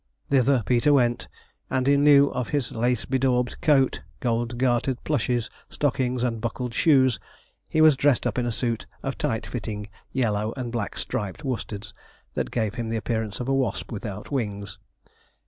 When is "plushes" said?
5.03-5.47